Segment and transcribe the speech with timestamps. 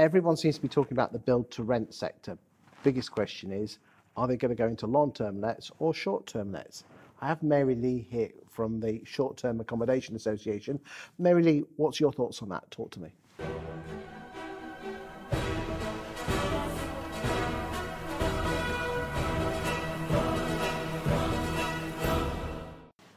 [0.00, 2.38] everyone seems to be talking about the build to rent sector.
[2.82, 3.78] Biggest question is,
[4.16, 6.84] are they going to go into long term lets or short term lets?
[7.20, 10.80] I have Merilee here from the Short Term Accommodation Association.
[11.20, 12.70] Merilee, what's your thoughts on that?
[12.70, 13.10] Talk to me.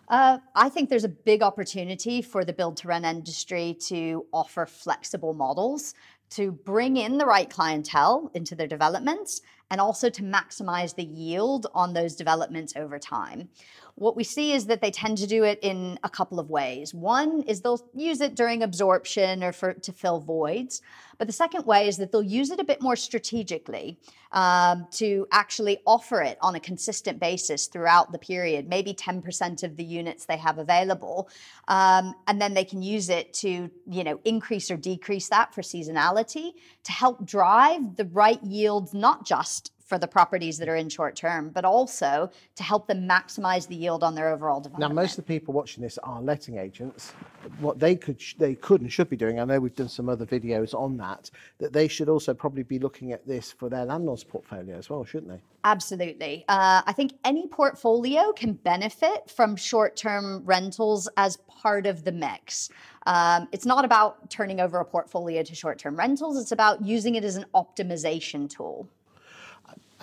[0.09, 4.67] Uh, I think there's a big opportunity for the build to rent industry to offer
[4.67, 5.95] flexible models
[6.35, 9.41] to bring in the right clientele into their developments
[9.73, 13.49] and also to maximize the yield on those developments over time.
[13.95, 16.93] What we see is that they tend to do it in a couple of ways.
[16.93, 20.81] One is they'll use it during absorption or for to fill voids,
[21.17, 23.99] but the second way is that they'll use it a bit more strategically
[24.31, 29.77] um, to actually offer it on a consistent basis throughout the period, maybe 10% of
[29.77, 31.29] the units they have available,
[31.67, 35.61] um, and then they can use it to you know increase or decrease that for
[35.61, 36.53] seasonality
[36.83, 41.15] to help drive the right yields, not just for the properties that are in short
[41.15, 44.93] term, but also to help them maximize the yield on their overall development.
[44.93, 47.13] Now, most of the people watching this are letting agents.
[47.59, 50.25] What they could, they could and should be doing, I know we've done some other
[50.25, 54.23] videos on that, that they should also probably be looking at this for their landlord's
[54.23, 55.41] portfolio as well, shouldn't they?
[55.65, 56.43] Absolutely.
[56.49, 62.11] Uh, I think any portfolio can benefit from short term rentals as part of the
[62.11, 62.69] mix.
[63.05, 67.15] Um, it's not about turning over a portfolio to short term rentals, it's about using
[67.15, 68.89] it as an optimization tool.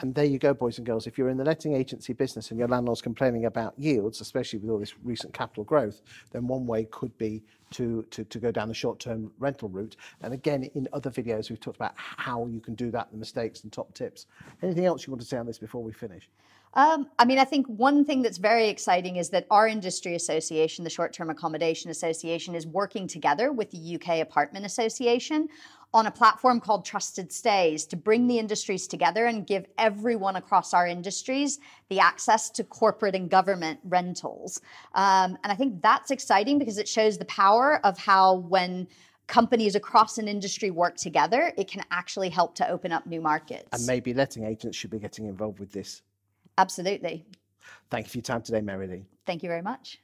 [0.00, 1.06] And there you go, boys and girls.
[1.06, 4.70] If you're in the letting agency business and your landlord's complaining about yields, especially with
[4.70, 6.00] all this recent capital growth,
[6.32, 9.96] then one way could be to, to, to go down the short-term rental route.
[10.22, 13.62] And again, in other videos, we've talked about how you can do that, the mistakes
[13.62, 14.24] and top tips.
[14.62, 16.30] Anything else you want to say on this before we finish?
[16.74, 20.84] Um, I mean, I think one thing that's very exciting is that our industry association,
[20.84, 25.48] the Short Term Accommodation Association, is working together with the UK Apartment Association
[25.92, 30.72] on a platform called Trusted Stays to bring the industries together and give everyone across
[30.72, 34.60] our industries the access to corporate and government rentals.
[34.94, 38.86] Um, and I think that's exciting because it shows the power of how when
[39.26, 43.68] companies across an industry work together, it can actually help to open up new markets.
[43.72, 46.02] And maybe letting agents should be getting involved with this
[46.60, 47.24] Absolutely.
[47.88, 49.04] Thank you for your time today, Merilee.
[49.24, 49.98] Thank you very much.